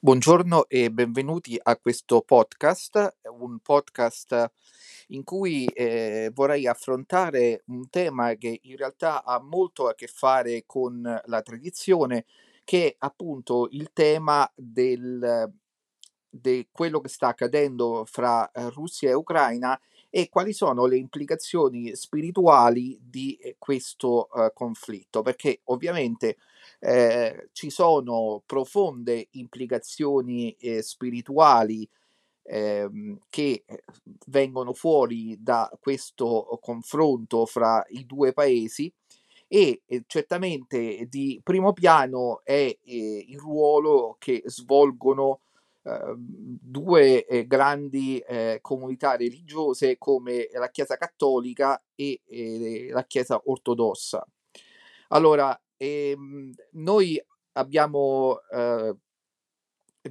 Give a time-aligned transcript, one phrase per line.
[0.00, 4.48] Buongiorno e benvenuti a questo podcast, un podcast
[5.08, 10.62] in cui eh, vorrei affrontare un tema che in realtà ha molto a che fare
[10.66, 12.26] con la tradizione,
[12.62, 15.52] che è appunto il tema del,
[16.30, 19.76] de quello che sta accadendo fra eh, Russia e Ucraina
[20.10, 26.36] e quali sono le implicazioni spirituali di eh, questo eh, conflitto, perché ovviamente
[26.80, 31.88] eh, ci sono profonde implicazioni eh, spirituali
[32.44, 33.82] ehm, che eh,
[34.26, 38.92] vengono fuori da questo confronto fra i due paesi
[39.48, 45.40] e eh, certamente di primo piano è eh, il ruolo che svolgono
[45.82, 48.22] eh, due grandi
[48.60, 52.20] comunità religiose come la Chiesa Cattolica e
[52.90, 54.24] la Chiesa Ortodossa.
[55.08, 57.20] Allora, ehm, noi
[57.52, 58.94] abbiamo eh,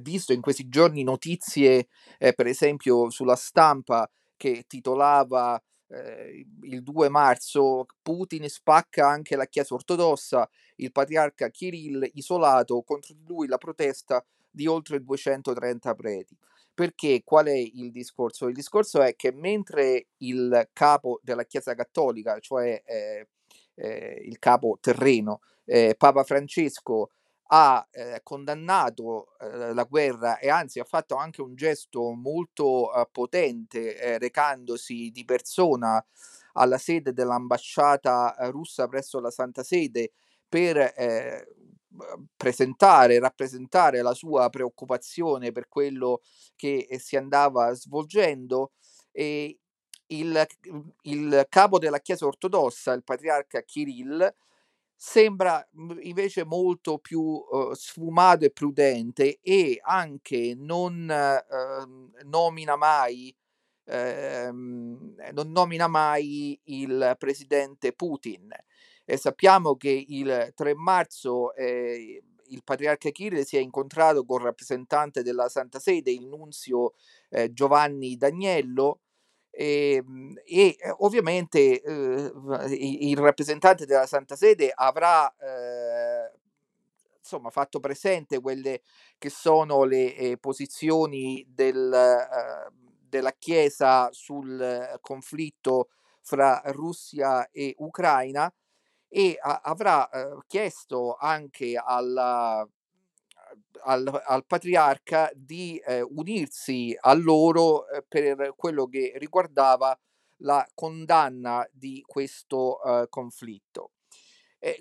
[0.00, 1.88] visto in questi giorni notizie,
[2.18, 9.46] eh, per esempio sulla stampa, che titolava eh, il 2 marzo Putin spacca anche la
[9.46, 16.36] Chiesa ortodossa, il patriarca Kirill isolato, contro di lui la protesta di oltre 230 preti.
[16.74, 18.46] Perché qual è il discorso?
[18.46, 23.28] Il discorso è che mentre il capo della Chiesa Cattolica, cioè eh,
[23.74, 27.10] eh, il capo terreno, eh, Papa Francesco,
[27.50, 33.08] ha eh, condannato eh, la guerra e anzi ha fatto anche un gesto molto eh,
[33.10, 36.04] potente eh, recandosi di persona
[36.52, 40.12] alla sede dell'ambasciata eh, russa presso la Santa Sede
[40.46, 41.46] per eh,
[42.36, 46.20] presentare, rappresentare la sua preoccupazione per quello
[46.54, 48.72] che si andava svolgendo.
[49.10, 49.58] E
[50.08, 50.46] il,
[51.02, 54.34] il capo della Chiesa ortodossa, il patriarca Kirill,
[55.00, 63.32] sembra mhmm, invece molto più uh, sfumato e prudente e anche non uh, nomina mai
[63.86, 68.48] ehm, non nomina mai il presidente Putin.
[69.04, 74.46] E sappiamo che il 3 marzo eh, il patriarca Kirill si è incontrato con il
[74.46, 76.94] rappresentante della Santa Sede, il nunzio
[77.30, 79.07] eh, Giovanni Daniello, Ehm,
[79.60, 80.04] e,
[80.44, 82.32] e ovviamente eh,
[82.70, 86.32] il rappresentante della Santa Sede avrà eh,
[87.18, 88.82] insomma fatto presente quelle
[89.18, 92.72] che sono le eh, posizioni del, eh,
[93.08, 95.88] della Chiesa sul conflitto
[96.22, 98.52] fra Russia e Ucraina
[99.08, 102.64] e a, avrà eh, chiesto anche alla
[103.82, 109.98] al, al patriarca di eh, unirsi a loro eh, per quello che riguardava
[110.42, 113.92] la condanna di questo eh, conflitto.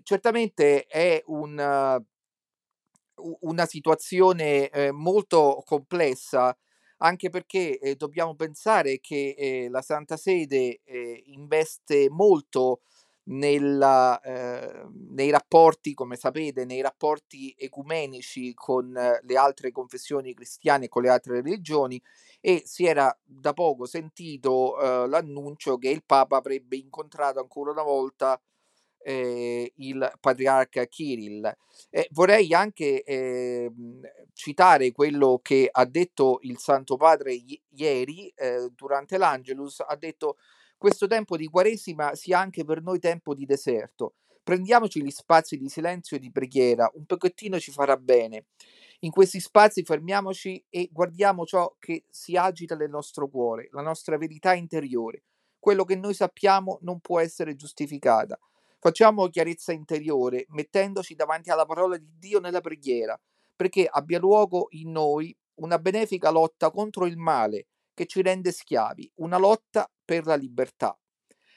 [0.03, 2.03] certamente è un,
[3.16, 6.56] una situazione eh, molto complessa
[7.00, 10.81] anche perché eh, dobbiamo pensare che eh, la Santa Sede
[11.25, 12.81] investe molto
[13.27, 20.85] nella, eh, nei rapporti, come sapete, nei rapporti ecumenici con eh, le altre confessioni cristiane
[20.85, 22.01] e con le altre religioni
[22.39, 27.83] e si era da poco sentito eh, l'annuncio che il Papa avrebbe incontrato ancora una
[27.83, 28.39] volta
[28.99, 31.55] eh, il patriarca Kirill.
[32.11, 33.71] vorrei anche eh,
[34.33, 40.37] citare quello che ha detto il Santo Padre i- ieri eh, durante l'Angelus, ha detto
[40.77, 44.13] questo tempo di Quaresima sia anche per noi tempo di deserto.
[44.43, 48.45] Prendiamoci gli spazi di silenzio e di preghiera, un pochettino ci farà bene.
[48.99, 54.17] In questi spazi fermiamoci e guardiamo ciò che si agita nel nostro cuore, la nostra
[54.17, 55.23] verità interiore.
[55.59, 58.39] Quello che noi sappiamo non può essere giustificata.
[58.79, 63.19] Facciamo chiarezza interiore, mettendoci davanti alla parola di Dio nella preghiera,
[63.55, 67.66] perché abbia luogo in noi una benefica lotta contro il male
[67.97, 70.96] che ci rende schiavi, una lotta per la libertà.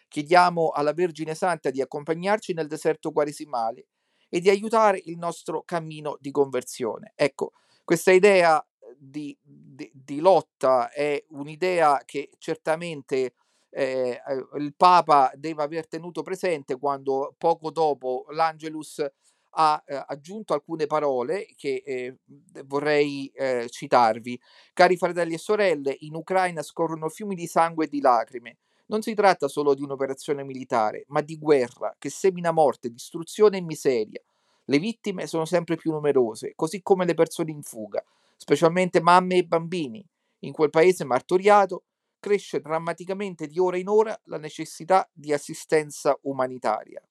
[0.09, 3.89] Chiediamo alla Vergine Santa di accompagnarci nel deserto quaresimale
[4.31, 7.12] e di aiutare il nostro cammino di conversione.
[7.15, 7.53] Ecco,
[7.84, 8.66] questa idea
[8.97, 13.34] di, di, di lotta è un'idea che certamente
[13.69, 14.19] eh,
[14.57, 19.07] il Papa deve aver tenuto presente quando poco dopo l'Angelus
[19.50, 22.16] ha eh, aggiunto alcune parole che eh,
[22.64, 24.41] vorrei eh, citarvi.
[24.72, 28.58] Cari fratelli e sorelle, in Ucraina scorrono fiumi di sangue e di lacrime.
[28.86, 33.62] Non si tratta solo di un'operazione militare, ma di guerra che semina morte, distruzione e
[33.62, 34.20] miseria.
[34.64, 38.04] Le vittime sono sempre più numerose, così come le persone in fuga,
[38.36, 40.04] specialmente mamme e bambini.
[40.41, 41.84] In quel paese martoriato
[42.20, 47.02] cresce drammaticamente di ora in ora la necessità di assistenza umanitaria.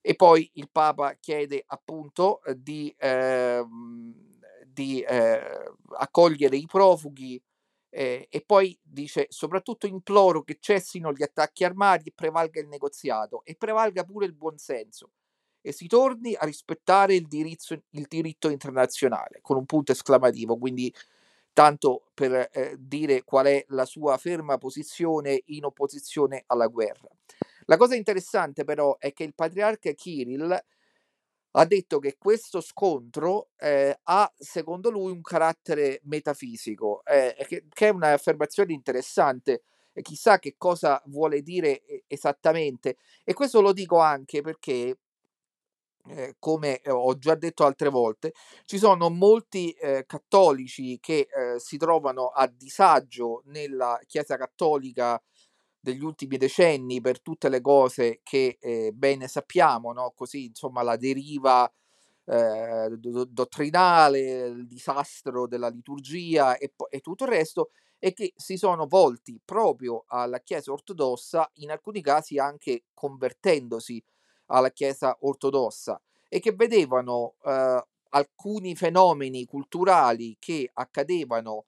[0.00, 3.64] E poi il Papa chiede appunto di, eh,
[4.66, 7.40] di eh, accogliere i profughi
[7.90, 13.42] eh, e poi dice soprattutto imploro che cessino gli attacchi armati e prevalga il negoziato
[13.44, 15.10] e prevalga pure il buonsenso
[15.60, 20.94] e si torni a rispettare il diritto, il diritto internazionale con un punto esclamativo quindi
[21.52, 27.08] tanto per eh, dire qual è la sua ferma posizione in opposizione alla guerra.
[27.70, 30.60] La cosa interessante però è che il patriarca Kirill
[31.52, 37.86] ha detto che questo scontro eh, ha, secondo lui, un carattere metafisico, eh, che, che,
[37.86, 39.62] è un'affermazione interessante
[39.92, 42.96] e chissà che cosa vuole dire esattamente.
[43.22, 44.98] E questo lo dico anche perché,
[46.08, 48.32] eh, come ho già detto altre volte,
[48.64, 55.22] ci sono molti eh, cattolici che eh, si trovano a disagio nella Chiesa cattolica
[55.80, 60.12] degli ultimi decenni per tutte le cose che eh, bene sappiamo, no?
[60.14, 61.70] così insomma la deriva
[62.26, 68.32] eh, do- dottrinale, il disastro della liturgia e, po- e tutto il resto, e che
[68.36, 74.02] si sono volti proprio alla Chiesa ortodossa, in alcuni casi anche convertendosi
[74.46, 81.66] alla Chiesa ortodossa, e che vedevano eh, alcuni fenomeni culturali che accadevano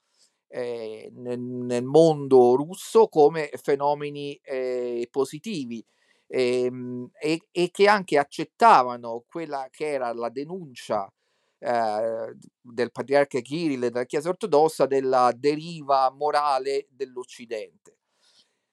[0.52, 5.82] eh, nel, nel, mondo russo come fenomeni eh, positivi
[6.26, 11.10] ehm, e, e, che anche accettavano quella che era la denuncia
[11.58, 17.96] eh, del patriarca Kirill e della Chiesa ortodossa della deriva morale dell'Occidente.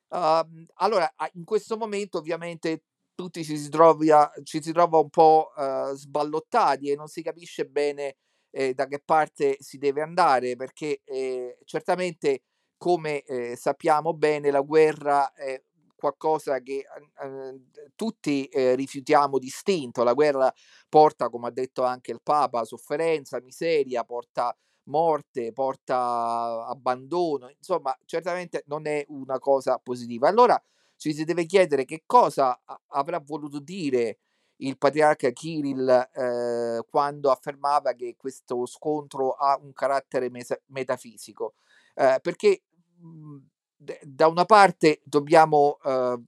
[0.10, 2.84] Uh, allora, in questo momento ovviamente
[3.14, 7.68] tutti ci si trova, ci si trova un po' uh, sballottati e non si capisce
[7.68, 8.18] bene
[8.52, 12.44] eh, da che parte si deve andare, perché eh, certamente,
[12.78, 15.62] come eh, sappiamo bene, la guerra è
[15.96, 16.86] qualcosa che
[17.22, 17.62] eh,
[17.96, 20.04] tutti eh, rifiutiamo distinto.
[20.04, 20.52] La guerra
[20.88, 24.56] porta, come ha detto anche il Papa, sofferenza, miseria, porta
[24.90, 30.28] morte, porta abbandono, insomma, certamente non è una cosa positiva.
[30.28, 30.60] Allora
[30.96, 34.18] ci si deve chiedere che cosa avrà voluto dire
[34.62, 41.54] il patriarca Kirill eh, quando affermava che questo scontro ha un carattere mesa- metafisico,
[41.96, 42.64] eh, perché
[43.00, 43.48] mh, mhmm,
[43.78, 46.22] d- da una parte dobbiamo eh,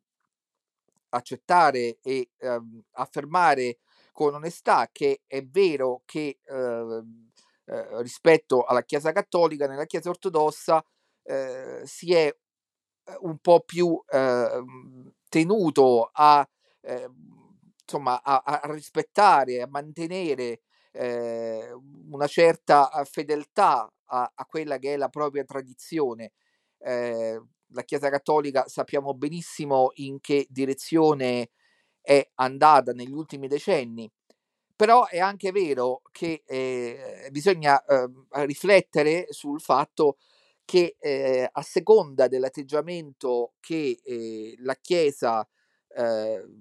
[1.10, 3.80] accettare e ehm, affermare
[4.12, 7.30] con onestà che è vero che ehm,
[7.66, 10.84] eh, rispetto alla Chiesa cattolica, nella Chiesa ortodossa
[11.24, 16.48] eh, si è eh, un po' più ehm, tenuto a
[17.92, 20.62] insomma, a, a rispettare, a mantenere
[20.94, 21.70] eh,
[22.10, 26.32] una certa fedeltà a, a, quella che è la propria tradizione.
[26.80, 27.42] Eh,
[27.74, 31.52] la Chiesa Cattolica sappiamo benissimo in che direzione
[32.02, 34.10] è andata negli ultimi decenni,
[34.76, 38.08] però è anche vero che eh, bisogna eh,
[38.46, 40.18] riflettere sul fatto
[40.66, 45.61] che eh, a seconda dell'atteggiamento che eh, la Chiesa eh,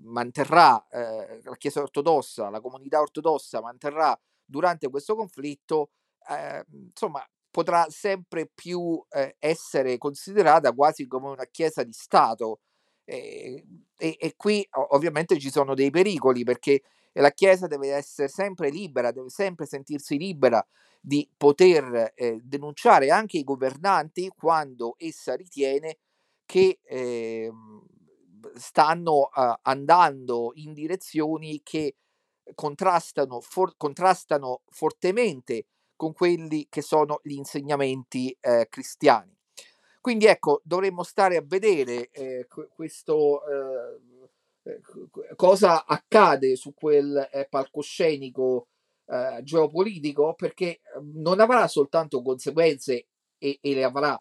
[0.03, 5.91] manterrà, eh, la Chiesa ortodossa, la comunità ortodossa manterrà durante questo conflitto,
[6.29, 12.61] eh, insomma, potrà sempre più eh, essere considerata quasi come una Chiesa di Stato.
[13.05, 13.65] E,
[13.99, 16.83] e, e qui ovviamente ci sono dei pericoli perché
[17.15, 20.65] la Chiesa deve essere sempre libera, deve sempre sentirsi libera
[21.01, 25.99] di poter eh, denunciare anche i governanti quando essa ritiene
[26.45, 27.51] che eh,
[28.55, 31.97] stanno uh, andando in direzioni che
[32.55, 35.67] contrastano, for- contrastano fortemente
[35.97, 39.37] con quelli che sono gli insegnamenti eh, cristiani.
[40.01, 44.01] Quindi ecco, dovremmo stare a vedere eh, questo, eh,
[44.63, 44.81] eh
[45.37, 48.69] cosa accade su quel eh, palcoscenico
[49.05, 50.81] eh, geopolitico, perché
[51.13, 54.19] non avrà soltanto conseguenze e, e le avrà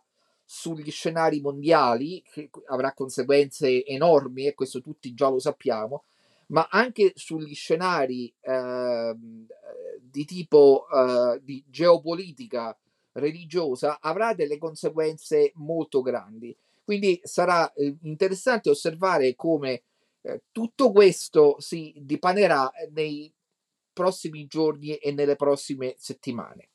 [0.51, 6.05] sugli scenari mondiali, che avrà conseguenze enormi, e questo tutti già lo sappiamo,
[6.47, 9.15] ma anche sugli scenari eh,
[10.01, 12.75] di tipo eh, di geopolitica
[13.11, 16.57] religiosa avrà delle conseguenze molto grandi.
[16.83, 19.83] Quindi sarà eh, interessante osservare come
[20.21, 23.31] eh, tutto questo si dipanerà nei
[23.93, 26.69] prossimi giorni e nelle prossime settimane.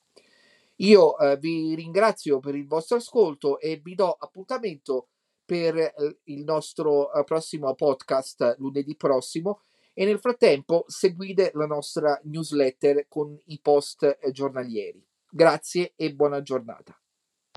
[0.79, 5.07] Io eh, vi ringrazio per il vostro ascolto e vi do appuntamento
[5.45, 9.61] per eh, il nostro eh, prossimo podcast lunedì prossimo
[9.93, 15.01] e nel frattempo seguite la nostra newsletter con i post eh, giornalieri.
[15.29, 16.97] Grazie e buona giornata.